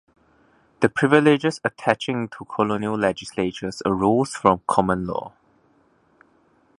The 0.79 0.89
privileges 0.89 1.61
attaching 1.63 2.27
to 2.29 2.45
colonial 2.45 2.97
legislatures 2.97 3.83
arose 3.85 4.33
from 4.33 4.63
common 4.65 5.05
law. 5.05 5.31